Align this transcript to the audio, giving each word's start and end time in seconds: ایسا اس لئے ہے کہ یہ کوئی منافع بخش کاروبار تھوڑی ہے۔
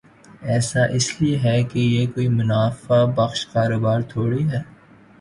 ایسا 0.51 0.81
اس 0.95 1.07
لئے 1.21 1.35
ہے 1.43 1.57
کہ 1.71 1.79
یہ 1.79 2.05
کوئی 2.13 2.27
منافع 2.29 3.03
بخش 3.17 3.45
کاروبار 3.53 3.99
تھوڑی 4.11 4.43
ہے۔ 4.51 4.61